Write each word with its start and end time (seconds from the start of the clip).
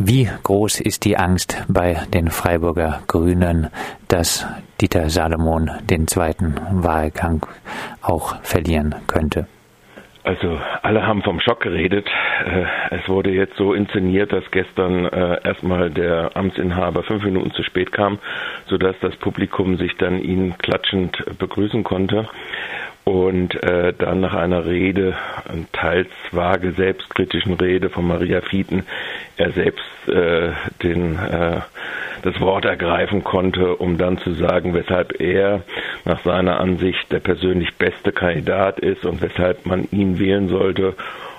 Wie 0.00 0.28
groß 0.44 0.80
ist 0.80 1.04
die 1.04 1.16
Angst 1.16 1.64
bei 1.66 1.96
den 2.14 2.30
Freiburger 2.30 3.02
Grünen, 3.08 3.68
dass 4.06 4.46
Dieter 4.80 5.10
Salomon 5.10 5.72
den 5.90 6.06
zweiten 6.06 6.54
Wahlgang 6.70 7.44
auch 8.00 8.40
verlieren 8.44 8.94
könnte? 9.08 9.48
Also 10.22 10.60
alle 10.82 11.04
haben 11.04 11.22
vom 11.24 11.40
Schock 11.40 11.62
geredet. 11.62 12.06
Äh, 12.44 12.64
es 12.94 13.08
wurde 13.08 13.30
jetzt 13.30 13.56
so 13.56 13.72
inszeniert, 13.74 14.32
dass 14.32 14.48
gestern 14.52 15.06
äh, 15.06 15.40
erstmal 15.42 15.90
der 15.90 16.30
Amtsinhaber 16.36 17.02
fünf 17.02 17.24
Minuten 17.24 17.50
zu 17.50 17.64
spät 17.64 17.90
kam, 17.90 18.20
sodass 18.66 18.94
das 19.00 19.16
Publikum 19.16 19.78
sich 19.78 19.96
dann 19.96 20.20
ihn 20.22 20.56
klatschend 20.58 21.24
begrüßen 21.38 21.82
konnte 21.82 22.28
und 23.08 23.54
äh, 23.62 23.94
dann 23.96 24.20
nach 24.20 24.34
einer 24.34 24.66
Rede, 24.66 25.16
teils 25.72 26.10
vage 26.30 26.72
selbstkritischen 26.72 27.54
Rede 27.54 27.88
von 27.88 28.06
Maria 28.06 28.42
Fieten, 28.42 28.82
er 29.38 29.52
selbst 29.52 30.08
äh, 30.08 30.50
den, 30.82 31.16
äh, 31.16 31.60
das 32.22 32.38
Wort 32.38 32.66
ergreifen 32.66 33.24
konnte, 33.24 33.76
um 33.76 33.96
dann 33.96 34.18
zu 34.18 34.34
sagen, 34.34 34.74
weshalb 34.74 35.22
er 35.22 35.62
nach 36.04 36.22
seiner 36.22 36.60
Ansicht 36.60 37.10
der 37.10 37.20
persönlich 37.20 37.76
beste 37.76 38.12
Kandidat 38.12 38.78
ist 38.78 39.06
und 39.06 39.22
weshalb 39.22 39.64
man 39.64 39.88
ihn 39.90 40.18
wählen 40.18 40.50
sollte. 40.50 40.94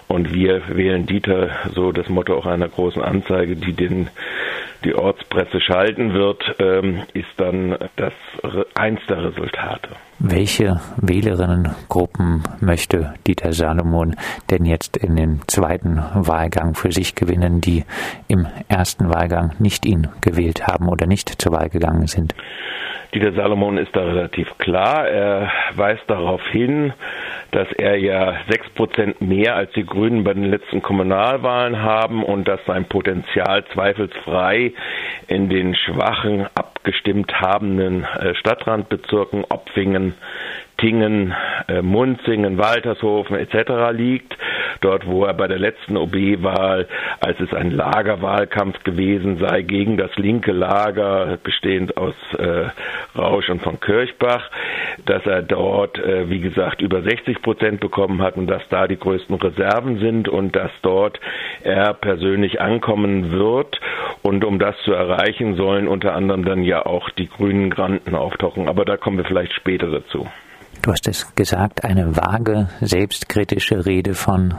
Und 0.07 0.34
wir 0.34 0.63
wählen 0.76 1.05
Dieter, 1.05 1.51
so 1.76 1.91
das 1.91 2.09
Motto 2.09 2.35
auch 2.35 2.48
einer 2.48 2.67
großen 2.67 3.04
Anzeige, 3.04 3.55
die 3.55 3.73
den 3.73 4.09
die 4.83 4.95
Ortspresse 4.95 5.59
schalten 5.59 6.13
wird, 6.13 6.43
ähm, 6.59 7.03
ist 7.13 7.27
dann 7.37 7.77
das 7.95 8.13
eins 8.75 8.99
der 9.07 9.25
Resultate. 9.25 9.89
Welche 10.20 10.79
Wählerinnengruppen 10.97 12.43
möchte 12.59 13.13
Dieter 13.25 13.53
Salomon 13.53 14.15
denn 14.49 14.65
jetzt 14.65 14.97
in 14.97 15.15
den 15.15 15.41
zweiten 15.47 16.01
Wahlgang 16.13 16.75
für 16.75 16.91
sich 16.91 17.15
gewinnen, 17.15 17.61
die 17.61 17.85
im 18.27 18.47
ersten 18.67 19.09
Wahlgang 19.09 19.53
nicht 19.59 19.85
ihn 19.85 20.07
gewählt 20.21 20.67
haben 20.67 20.89
oder 20.89 21.07
nicht 21.07 21.41
zur 21.41 21.53
Wahl 21.53 21.70
gegangen 21.70 22.07
sind? 22.07 22.35
Dieter 23.13 23.34
Salomon 23.34 23.77
ist 23.77 23.95
da 23.95 24.04
relativ 24.04 24.57
klar. 24.59 25.07
Er 25.07 25.51
weist 25.76 26.04
darauf 26.07 26.41
hin, 26.51 26.93
dass 27.51 27.71
er 27.73 27.97
ja 27.97 28.37
sechs 28.49 28.69
Prozent 28.69 29.21
mehr 29.21 29.55
als 29.55 29.71
die 29.73 29.85
Grünen 29.85 30.23
bei 30.23 30.33
den 30.33 30.45
letzten 30.45 30.81
Kommunalwahlen 30.81 31.81
haben 31.81 32.23
und 32.23 32.47
dass 32.47 32.59
sein 32.65 32.85
Potenzial 32.85 33.65
zweifelsfrei 33.73 34.73
in 35.27 35.49
den 35.49 35.75
schwachen, 35.75 36.47
abgestimmt 36.55 37.33
habenden 37.41 38.03
äh, 38.03 38.35
Stadtrandbezirken 38.35 39.45
Opfingen, 39.49 40.13
Tingen, 40.77 41.33
äh, 41.67 41.81
Munzingen, 41.81 42.57
Waltershofen 42.57 43.35
etc. 43.35 43.91
liegt. 43.91 44.37
Dort, 44.82 45.05
wo 45.05 45.26
er 45.26 45.34
bei 45.34 45.48
der 45.48 45.60
letzten 45.60 45.98
OB-Wahl, 45.98 46.88
als 47.20 47.40
es 47.40 47.54
ein 47.54 47.72
Lagerwahlkampf 47.72 48.84
gewesen 48.84 49.38
sei, 49.38 49.62
gegen 49.62 49.98
das 49.98 50.16
linke 50.16 50.52
Lager, 50.52 51.38
bestehend 51.44 51.98
aus 51.98 52.16
äh, 52.38 52.66
Rausch 53.18 53.50
und 53.50 53.62
von 53.62 53.80
Kirchbach, 53.80 54.50
dass 55.05 55.26
er 55.26 55.41
dort, 55.41 56.00
äh, 56.00 56.30
wie 56.30 56.40
gesagt, 56.40 56.82
über 56.82 57.02
60 57.02 57.41
Prozent 57.41 57.80
bekommen 57.80 58.22
hat 58.22 58.38
und 58.38 58.48
dass 58.48 58.62
da 58.70 58.88
die 58.88 58.98
größten 58.98 59.35
Reserven 59.35 60.00
sind 60.00 60.30
und 60.30 60.55
dass 60.55 60.72
dort 60.82 61.20
er 61.63 61.94
persönlich 61.94 62.62
ankommen 62.62 63.32
wird. 63.32 63.80
Und 64.22 64.46
um 64.46 64.59
das 64.59 64.75
zu 64.84 64.94
erreichen, 64.94 65.56
sollen 65.56 65.88
unter 65.88 66.13
anderem 66.16 66.46
dann 66.46 66.63
ja 66.63 66.85
auch 66.85 67.09
die 67.12 67.28
grünen 67.28 67.69
Granten 67.69 68.16
auftauchen. 68.16 68.68
Aber 68.68 68.85
da 68.85 68.97
kommen 68.97 69.18
wir 69.18 69.25
vielleicht 69.25 69.53
später 69.53 69.88
dazu 69.88 70.28
du 70.90 70.94
hast 70.94 71.07
es 71.07 71.35
gesagt, 71.35 71.84
eine 71.84 72.18
vage, 72.18 72.68
selbstkritische 72.81 73.85
Rede 73.85 74.16
von 74.16 74.56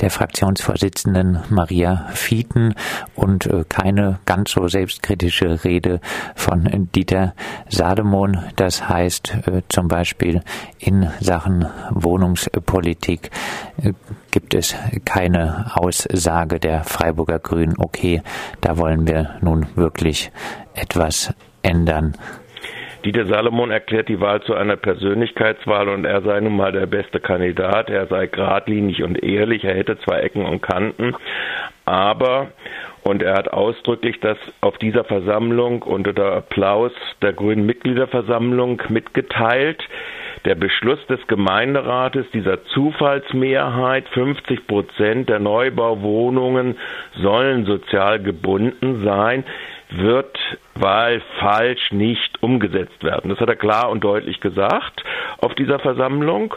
der 0.00 0.10
Fraktionsvorsitzenden 0.10 1.40
Maria 1.50 2.06
Fieten 2.12 2.76
und 3.16 3.46
äh, 3.46 3.64
keine 3.68 4.20
ganz 4.24 4.52
so 4.52 4.68
selbstkritische 4.68 5.64
Rede 5.64 6.00
von 6.36 6.88
Dieter 6.94 7.34
Sademon. 7.68 8.44
Das 8.54 8.88
heißt 8.88 9.38
äh, 9.48 9.62
zum 9.68 9.88
Beispiel 9.88 10.42
in 10.78 11.10
Sachen 11.18 11.66
Wohnungspolitik 11.90 13.32
äh, 13.82 13.92
gibt 14.30 14.54
es 14.54 14.76
keine 15.04 15.72
Aussage 15.74 16.60
der 16.60 16.84
Freiburger 16.84 17.40
Grünen, 17.40 17.74
okay, 17.76 18.22
da 18.60 18.78
wollen 18.78 19.08
wir 19.08 19.34
nun 19.40 19.66
wirklich 19.74 20.30
etwas 20.74 21.34
ändern. 21.62 22.16
Dieter 23.04 23.26
Salomon 23.26 23.72
erklärt 23.72 24.08
die 24.08 24.20
Wahl 24.20 24.42
zu 24.42 24.54
einer 24.54 24.76
Persönlichkeitswahl 24.76 25.88
und 25.88 26.04
er 26.04 26.22
sei 26.22 26.38
nun 26.38 26.56
mal 26.56 26.70
der 26.70 26.86
beste 26.86 27.18
Kandidat. 27.18 27.90
Er 27.90 28.06
sei 28.06 28.26
geradlinig 28.26 29.02
und 29.02 29.22
ehrlich. 29.24 29.64
Er 29.64 29.74
hätte 29.74 29.98
zwei 29.98 30.20
Ecken 30.20 30.44
und 30.44 30.62
Kanten. 30.62 31.16
Aber, 31.84 32.52
und 33.02 33.22
er 33.22 33.34
hat 33.34 33.48
ausdrücklich 33.48 34.20
das 34.20 34.38
auf 34.60 34.78
dieser 34.78 35.02
Versammlung 35.02 35.82
unter 35.82 36.12
der 36.12 36.32
Applaus 36.32 36.92
der 37.22 37.32
grünen 37.32 37.66
Mitgliederversammlung 37.66 38.80
mitgeteilt, 38.88 39.82
der 40.44 40.54
Beschluss 40.54 41.04
des 41.08 41.24
Gemeinderates 41.26 42.26
dieser 42.32 42.64
Zufallsmehrheit, 42.66 44.08
50 44.10 44.66
Prozent 44.68 45.28
der 45.28 45.40
Neubauwohnungen 45.40 46.78
sollen 47.16 47.64
sozial 47.64 48.20
gebunden 48.20 49.02
sein, 49.04 49.44
wird, 49.98 50.38
weil 50.74 51.22
falsch 51.40 51.92
nicht 51.92 52.42
umgesetzt 52.42 53.02
werden. 53.02 53.30
Das 53.30 53.40
hat 53.40 53.48
er 53.48 53.56
klar 53.56 53.90
und 53.90 54.02
deutlich 54.02 54.40
gesagt 54.40 55.04
auf 55.38 55.54
dieser 55.54 55.78
Versammlung. 55.78 56.54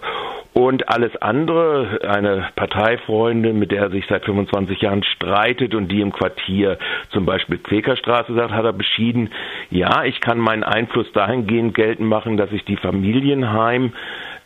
Und 0.53 0.88
alles 0.88 1.16
andere, 1.18 2.00
eine 2.07 2.47
Parteifreundin, 2.56 3.59
mit 3.59 3.72
der 3.72 3.84
er 3.84 3.90
sich 3.90 4.06
seit 4.07 4.24
25 4.24 4.79
Jahren 4.79 5.03
streitet 5.03 5.75
und 5.75 5.90
die 5.90 6.00
im 6.00 6.13
Quartier 6.13 6.78
zum 7.09 7.25
Beispiel 7.25 7.57
Quäkerstraße 7.57 8.34
sagt, 8.34 8.51
hat 8.51 8.63
er 8.63 8.72
beschieden, 8.72 9.31
ja, 9.69 10.06
ich 10.06 10.22
kann 10.22 10.40
meinen 10.40 10.63
Einfluss 10.63 11.12
dahingehend 11.12 11.75
geltend 11.75 12.07
machen, 12.07 12.38
dass 12.38 12.53
ich 12.53 12.63
die 12.63 12.78
Familienheim 12.78 13.91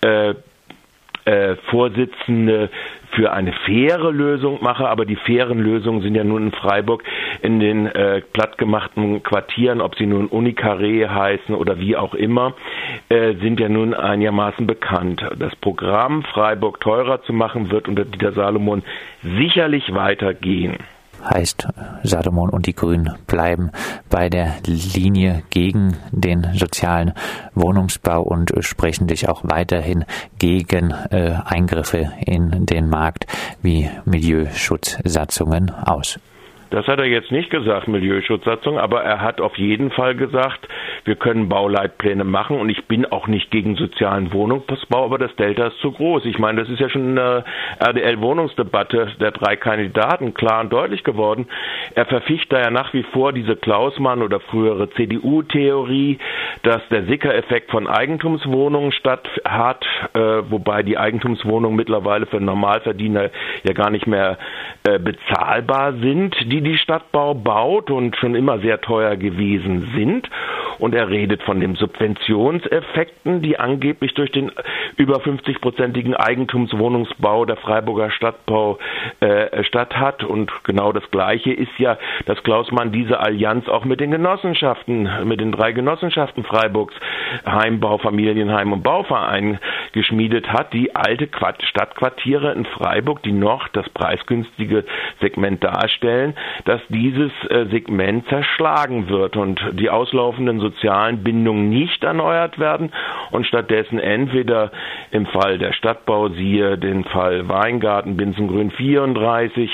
äh, 0.02 0.34
äh, 1.26 1.58
Vorsitzende 1.70 2.70
für 3.12 3.32
eine 3.32 3.54
faire 3.66 4.12
Lösung 4.12 4.60
mache, 4.62 4.88
aber 4.88 5.06
die 5.06 5.16
fairen 5.16 5.60
Lösungen 5.60 6.02
sind 6.02 6.16
ja 6.16 6.24
nun 6.24 6.48
in 6.48 6.52
Freiburg 6.52 7.04
in 7.42 7.60
den 7.60 7.88
äh, 7.88 8.22
plattgemachten 8.22 9.24
Quartieren, 9.24 9.82
ob 9.82 9.96
sie 9.96 10.06
nun 10.06 10.28
Unikaré 10.30 11.08
heißen 11.10 11.56
oder 11.56 11.80
wie 11.80 11.96
auch 11.96 12.14
immer, 12.14 12.54
äh, 13.10 13.34
sind 13.36 13.60
ja 13.60 13.70
nun 13.70 13.94
einigermaßen 13.94 14.68
bekannt. 14.68 15.24
Das 15.38 15.56
Programm 15.58 16.24
Freiburg 16.24 16.80
teurer 16.80 17.22
zu 17.24 17.34
machen 17.34 17.72
wird 17.72 17.88
unter 17.88 18.06
Dieter 18.06 18.34
Salomon 18.34 18.84
sicherlich 19.24 19.94
weitergehen 19.94 20.78
heißt 21.24 21.68
Salomon 22.04 22.50
und 22.50 22.68
die 22.68 22.76
Grünen 22.76 23.16
bleiben 23.28 23.72
bei 24.10 24.30
der 24.30 24.56
Linie 24.66 25.44
gegen 25.50 25.98
den 26.12 26.48
sozialen 26.54 27.14
Wohnungsbau 27.56 28.22
und 28.22 28.52
sprechen 28.62 29.08
sich 29.08 29.28
auch 29.30 29.42
weiterhin 29.44 30.06
gegen 30.38 30.92
äh, 31.12 31.34
Eingriffe 31.46 32.12
in 32.26 32.66
den 32.66 32.90
Markt 32.90 33.26
wie 33.62 33.90
Milieuschutzsatzungen 34.06 35.72
aus. 35.72 36.20
Das 36.72 36.86
hat 36.86 37.00
er 37.00 37.06
jetzt 37.06 37.32
nicht 37.32 37.50
gesagt, 37.50 37.88
Milieuschutzsatzung, 37.88 38.78
aber 38.78 39.04
er 39.04 39.22
hat 39.22 39.42
auf 39.42 39.58
jeden 39.58 39.90
Fall 39.90 40.16
gesagt, 40.16 40.68
wir 41.06 41.16
können 41.16 41.50
Bauleitpläne 41.50 42.24
machen 42.24 42.60
und 42.60 42.70
ich 42.70 42.86
bin 42.86 43.06
auch 43.06 43.28
nicht 43.28 43.52
gegen 43.52 43.76
sozialen 43.76 44.32
Wohnungsbau, 44.32 45.06
aber 45.06 45.18
das 45.18 45.36
Delta 45.36 45.68
ist 45.68 45.80
zu 45.80 45.92
groß. 45.92 46.26
Ich 46.26 46.40
meine, 46.40 46.62
das 46.62 46.70
ist 46.70 46.80
ja 46.80 46.90
schon 46.90 47.18
eine 47.18 47.44
RDL-Wohnungsdebatte 47.80 49.14
der 49.20 49.32
drei 49.32 49.56
Kandidaten 49.56 50.34
klar 50.34 50.62
und 50.62 50.72
deutlich 50.72 51.04
geworden. 51.04 51.48
Er 51.96 52.06
verficht 52.06 52.52
da 52.54 52.60
ja 52.62 52.70
nach 52.70 52.94
wie 52.94 53.04
vor 53.04 53.34
diese 53.34 53.56
Klausmann 53.56 54.22
oder 54.22 54.40
frühere 54.40 54.90
CDU-Theorie, 54.92 56.20
dass 56.64 56.82
der 56.90 57.06
Sicker-Effekt 57.06 57.72
von 57.72 57.88
Eigentumswohnungen 57.88 58.92
statt 58.92 59.28
hat, 59.44 59.86
äh, 60.14 60.20
wobei 60.20 60.84
die 60.84 60.98
Eigentumswohnungen 60.98 61.76
mittlerweile 61.76 62.28
für 62.28 62.40
Normalverdiener 62.40 63.32
ja 63.64 63.74
gar 63.74 63.90
nicht 63.90 64.06
mehr 64.06 64.38
äh, 64.84 65.00
bezahlbar 65.00 65.94
sind. 65.94 66.36
Die 66.52 66.60
die 66.62 66.72
die 66.72 66.78
Stadtbau 66.78 67.34
baut 67.34 67.90
und 67.90 68.18
schon 68.18 68.36
immer 68.36 68.60
sehr 68.60 68.82
teuer 68.82 69.16
gewesen 69.16 69.92
sind. 69.96 70.30
Und 70.80 70.96
er 70.96 71.10
redet 71.10 71.44
von 71.44 71.60
den 71.60 71.76
Subventionseffekten, 71.76 73.42
die 73.42 73.60
angeblich 73.60 74.14
durch 74.14 74.32
den 74.32 74.52
über 74.98 75.18
50-prozentigen 75.18 76.16
Eigentumswohnungsbau 76.16 77.46
der 77.46 77.58
Freiburger 77.58 78.12
Stadtbau 78.12 78.80
äh, 79.20 79.64
statt 79.64 79.96
hat. 79.96 80.24
Und 80.24 80.52
genau 80.64 80.92
das 80.92 81.10
Gleiche 81.12 81.52
ist 81.52 81.78
ja, 81.78 81.98
dass 82.26 82.42
Klaus 82.44 82.72
Mann 82.72 82.92
diese 82.92 83.20
Allianz 83.20 83.68
auch 83.68 83.86
mit 83.86 84.00
den 84.00 84.12
Genossenschaften, 84.12 85.10
mit 85.26 85.40
den 85.40 85.52
drei 85.52 85.72
Genossenschaften 85.72 86.44
Freiburgs, 86.44 86.96
Heimbau, 87.46 87.98
Familienheim 87.98 88.74
und 88.74 88.84
Bauverein 88.84 89.60
geschmiedet 89.94 90.52
hat, 90.52 90.74
die 90.74 90.96
alte 90.96 91.30
Stadtquartiere 91.64 92.54
in 92.54 92.66
Freiburg, 92.66 93.24
die 93.24 93.32
noch 93.32 93.68
das 93.70 93.90
preisgünstige 93.90 94.86
Segment 95.20 95.64
darstellen, 95.64 96.36
dass 96.66 96.82
dieses 96.90 97.32
äh, 97.50 97.66
Segment 97.66 98.28
zerschlagen 98.28 99.10
wird 99.10 99.36
und 99.36 99.62
die 99.74 99.90
auslaufenden 99.90 100.60
sozialen 100.70 101.24
Bindungen 101.24 101.70
nicht 101.70 102.04
erneuert 102.04 102.60
werden 102.60 102.92
und 103.32 103.46
stattdessen 103.46 104.00
entweder 104.00 104.72
im 105.12 105.26
Fall 105.28 105.58
der 105.58 105.74
Stadtbau, 105.74 106.30
siehe 106.30 106.78
den 106.78 107.04
Fall 107.06 107.48
Weingarten, 107.50 108.18
Binzengrün 108.18 108.72
34, 108.72 109.70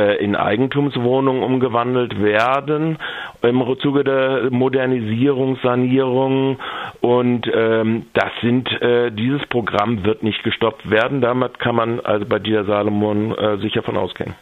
äh, 0.00 0.16
in 0.24 0.36
Eigentumswohnungen 0.36 1.42
umgewandelt 1.42 2.20
werden 2.22 2.98
im 3.42 3.64
Zuge 3.80 4.04
der 4.04 4.50
Modernisierung, 4.50 5.56
Sanierung 5.62 6.58
und 7.00 7.50
ähm, 7.52 8.06
das 8.14 8.30
sind 8.42 8.68
äh, 8.82 9.10
dieses 9.12 9.44
Programm 9.46 10.04
wird 10.04 10.22
nicht 10.22 10.42
gestoppt 10.42 10.90
werden. 10.90 11.20
Damit 11.20 11.58
kann 11.58 11.74
man 11.76 12.00
also 12.00 12.26
bei 12.26 12.38
Dieter 12.38 12.64
Salomon 12.64 13.36
äh, 13.36 13.58
sicher 13.58 13.82
von 13.82 13.96
ausgehen. 13.96 14.34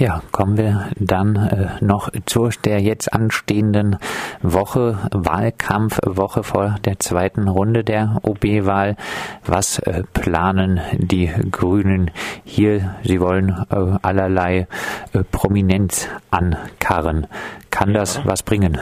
Ja, 0.00 0.22
kommen 0.32 0.56
wir 0.56 0.88
dann 0.98 1.36
äh, 1.36 1.84
noch 1.84 2.08
zu 2.24 2.48
der 2.64 2.80
jetzt 2.80 3.12
anstehenden 3.12 3.98
Woche, 4.40 4.98
Wahlkampfwoche 5.12 6.42
vor 6.42 6.76
der 6.86 6.98
zweiten 7.00 7.48
Runde 7.48 7.84
der 7.84 8.18
OB-Wahl. 8.22 8.96
Was 9.44 9.78
äh, 9.80 10.04
planen 10.14 10.80
die 10.96 11.30
Grünen 11.50 12.12
hier? 12.44 12.94
Sie 13.04 13.20
wollen 13.20 13.50
äh, 13.68 13.98
allerlei 14.00 14.68
äh, 15.12 15.22
Prominenz 15.22 16.08
ankarren. 16.30 17.26
Kann 17.68 17.92
das 17.92 18.16
ja. 18.16 18.22
was 18.24 18.42
bringen? 18.42 18.78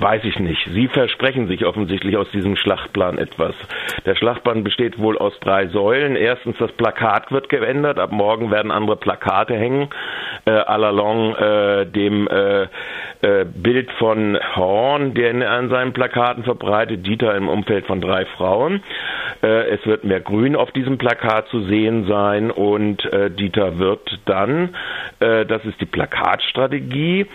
Weiß 0.00 0.24
ich 0.24 0.38
nicht. 0.38 0.68
Sie 0.72 0.88
versprechen 0.88 1.48
sich 1.48 1.64
offensichtlich 1.64 2.16
aus 2.16 2.30
diesem 2.30 2.56
Schlachtplan 2.56 3.18
etwas. 3.18 3.54
Der 4.04 4.14
Schlachtplan 4.14 4.64
besteht 4.64 4.98
wohl 4.98 5.18
aus 5.18 5.38
drei 5.40 5.66
Säulen. 5.68 6.16
Erstens, 6.16 6.56
das 6.58 6.72
Plakat 6.72 7.30
wird 7.32 7.48
geändert. 7.48 7.98
Ab 7.98 8.12
morgen 8.12 8.50
werden 8.50 8.70
andere 8.70 8.96
Plakate 8.96 9.54
hängen. 9.54 9.88
Äh, 10.44 10.50
allalong 10.50 11.34
äh, 11.34 11.86
dem 11.86 12.28
äh, 12.28 12.62
äh, 13.22 13.44
Bild 13.44 13.90
von 13.92 14.38
Horn, 14.56 15.14
der 15.14 15.30
in, 15.30 15.42
an 15.42 15.68
seinen 15.70 15.92
Plakaten 15.92 16.44
verbreitet, 16.44 17.06
Dieter 17.06 17.34
im 17.34 17.48
Umfeld 17.48 17.86
von 17.86 18.00
drei 18.00 18.26
Frauen. 18.26 18.82
Äh, 19.42 19.68
es 19.70 19.86
wird 19.86 20.04
mehr 20.04 20.20
Grün 20.20 20.56
auf 20.56 20.70
diesem 20.72 20.98
Plakat 20.98 21.48
zu 21.48 21.60
sehen 21.62 22.06
sein 22.06 22.50
und 22.50 23.04
äh, 23.12 23.30
Dieter 23.30 23.78
wird 23.78 24.20
dann, 24.26 24.74
äh, 25.20 25.44
das 25.46 25.64
ist 25.64 25.80
die 25.80 25.86
Plakatstrategie, 25.86 27.26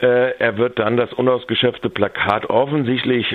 er 0.00 0.58
wird 0.58 0.78
dann 0.78 0.96
das 0.96 1.12
unausgeschöpfte 1.14 1.88
Plakat 1.88 2.50
offensichtlich 2.50 3.34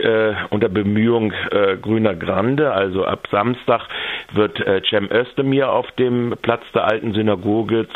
unter 0.49 0.69
Bemühung 0.69 1.33
grüner 1.81 2.13
Grande, 2.13 2.71
also 2.71 3.05
ab 3.05 3.27
Samstag 3.31 3.87
wird 4.33 4.63
Cem 4.87 5.09
Özdemir 5.11 5.71
auf 5.71 5.89
dem 5.93 6.35
Platz 6.41 6.61
der 6.75 6.85
alten 6.85 7.13
Synagoge 7.13 7.87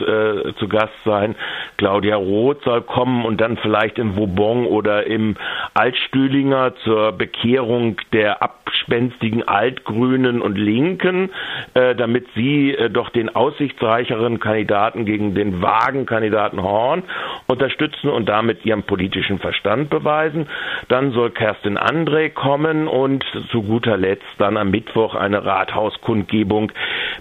zu 0.58 0.68
Gast 0.68 0.94
sein. 1.06 1.36
Claudia 1.78 2.16
Roth 2.16 2.64
soll 2.64 2.82
kommen 2.82 3.26
und 3.26 3.42
dann 3.42 3.58
vielleicht 3.58 3.98
im 4.00 4.16
Vauban 4.18 4.66
oder 4.66 5.06
im 5.06 5.36
Altstühlinger 5.74 6.76
zur 6.84 7.12
Bekehrung 7.14 7.98
der 8.12 8.42
abspenstigen 8.42 9.48
Altgrünen 9.48 10.42
und 10.42 10.58
Linken, 10.58 11.30
äh, 11.74 11.96
damit 11.96 12.28
sie 12.36 12.72
äh, 12.72 12.90
doch 12.90 13.10
den 13.10 13.34
aussichtsreicheren 13.36 14.40
Kandidaten 14.40 15.06
gegen 15.06 15.36
den 15.36 15.62
vagen 15.62 16.06
Kandidaten 16.06 16.62
Horn 16.62 17.04
unterstützen 17.48 18.10
und 18.10 18.28
damit 18.30 18.66
ihren 18.66 18.84
politischen 18.84 19.40
Verstand 19.40 19.90
beweisen. 19.90 20.48
Dann 20.88 21.12
soll 21.12 21.32
Kerstin 21.32 21.78
André 21.78 22.30
kommen 22.30 22.88
und 22.88 23.24
zu 23.52 23.64
guter 23.64 23.98
Letzt 23.98 24.24
dann 24.38 24.58
am 24.58 24.72
Mittwoch 24.72 25.16
eine 25.16 25.46
Rathauskundgebung 25.46 26.72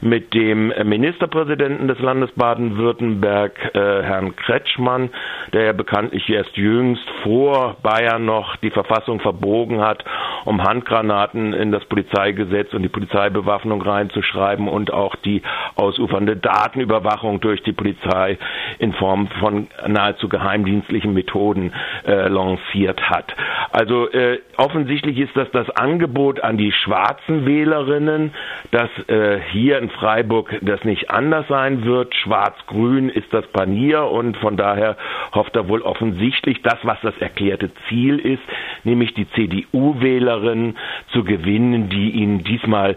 mit 0.00 0.34
dem 0.34 0.72
Ministerpräsidenten 0.84 1.88
des 1.88 1.98
Landes 2.00 2.30
Baden-Württemberg, 2.32 3.52
äh, 3.74 4.02
Herrn 4.02 4.34
Kretschmann, 4.42 5.10
der 5.52 5.64
ja 5.64 5.72
bekanntlich 5.72 6.28
erst 6.28 6.56
jüngst 6.56 7.08
vor 7.22 7.76
Bayern 7.82 8.24
noch 8.24 8.56
die 8.56 8.70
Verfassung 8.70 9.20
verbogen 9.20 9.80
hat, 9.80 10.04
um 10.44 10.62
Handgranaten 10.62 11.52
in 11.52 11.72
das 11.72 11.84
Polizeigesetz 11.86 12.74
und 12.74 12.82
die 12.82 12.88
Polizeibewaffnung 12.88 13.80
reinzuschreiben 13.82 14.68
und 14.68 14.92
auch 14.92 15.16
die 15.16 15.42
ausufernde 15.76 16.36
Datenüberwachung 16.36 17.40
durch 17.40 17.62
die 17.62 17.72
Polizei 17.72 18.38
in 18.78 18.92
Form 18.92 19.28
von 19.40 19.68
nahezu 19.86 20.28
geheimdienstlichen 20.28 21.14
Methoden 21.14 21.72
äh, 22.06 22.28
lanciert 22.28 23.00
hat. 23.08 23.34
Also 23.70 24.10
äh, 24.10 24.40
offensichtlich 24.56 25.18
ist 25.18 25.36
das 25.36 25.50
das 25.52 25.70
Angebot 25.70 26.42
an 26.42 26.56
die 26.58 26.72
schwarzen 26.72 27.46
Wählerinnen, 27.46 28.32
dass 28.70 28.90
äh, 29.08 29.40
hier 29.52 29.78
in 29.78 29.90
Freiburg 29.90 30.54
das 30.62 30.84
nicht 30.84 31.10
anders 31.10 31.46
sein 31.48 31.84
wird. 31.84 32.14
Schwarz-Grün 32.14 33.08
ist 33.08 33.32
das 33.32 33.46
Panier 33.48 34.04
und 34.32 34.38
von 34.38 34.56
daher 34.56 34.96
hofft 35.34 35.54
er 35.56 35.68
wohl 35.68 35.82
offensichtlich 35.82 36.62
das, 36.62 36.78
was 36.84 36.98
das 37.02 37.14
erklärte 37.18 37.70
Ziel 37.88 38.18
ist, 38.18 38.42
nämlich 38.82 39.12
die 39.12 39.28
CDU-Wählerin 39.32 40.76
zu 41.12 41.22
gewinnen, 41.22 41.90
die 41.90 42.12
ihn 42.12 42.42
diesmal 42.42 42.96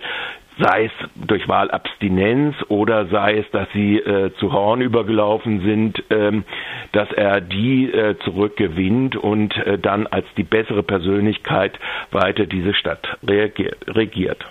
sei 0.58 0.86
es 0.86 0.92
durch 1.28 1.50
Wahlabstinenz 1.50 2.56
oder 2.70 3.08
sei 3.08 3.40
es, 3.40 3.52
dass 3.52 3.68
sie 3.74 3.98
äh, 3.98 4.32
zu 4.40 4.54
Horn 4.54 4.80
übergelaufen 4.80 5.60
sind, 5.60 6.02
ähm, 6.10 6.46
dass 6.94 7.12
er 7.12 7.42
die 7.42 7.92
äh, 7.92 8.18
zurückgewinnt 8.20 9.18
und 9.18 9.58
äh, 9.58 9.78
dann 9.78 10.08
als 10.08 10.26
die 10.38 10.44
bessere 10.44 10.84
Persönlichkeit 10.84 11.78
weiter 12.12 12.46
diese 12.46 12.74
Stadt 12.74 13.18
regiert. 13.28 14.46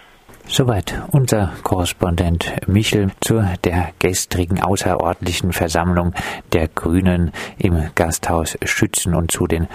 Soweit 0.46 1.02
unser 1.10 1.52
Korrespondent 1.62 2.54
Michel 2.66 3.10
zu 3.20 3.42
der 3.64 3.92
gestrigen 3.98 4.62
außerordentlichen 4.62 5.52
Versammlung 5.52 6.14
der 6.52 6.68
Grünen 6.68 7.32
im 7.58 7.90
Gasthaus 7.94 8.58
Schützen 8.62 9.14
und 9.14 9.30
zu 9.30 9.46
den 9.46 9.68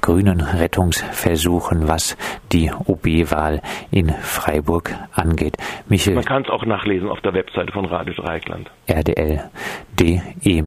grünen 0.00 0.40
Rettungsversuchen, 0.40 1.88
was 1.88 2.16
die 2.52 2.70
OB-Wahl 2.70 3.62
in 3.90 4.10
Freiburg 4.10 4.94
angeht. 5.12 5.56
Michel. 5.88 6.14
Man 6.14 6.24
kann 6.24 6.42
es 6.42 6.50
auch 6.50 6.66
nachlesen 6.66 7.08
auf 7.08 7.20
der 7.20 7.32
Webseite 7.32 7.72
von 7.72 7.84
Radio 7.86 8.14
Dreieckland. 8.14 8.70
RDL.de 8.88 10.64